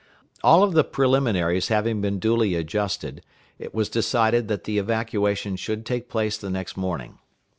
All 0.43 0.63
of 0.63 0.73
the 0.73 0.83
preliminaries 0.83 1.67
having 1.67 2.01
been 2.01 2.17
duly 2.17 2.55
adjusted, 2.55 3.21
it 3.59 3.71
was 3.71 3.87
decided 3.87 4.47
that 4.47 4.63
the 4.63 4.79
evacuation 4.79 5.55
should 5.57 5.85
take 5.85 6.09
place 6.09 6.39
the 6.39 6.49
next 6.49 6.75
morning. 6.75 7.19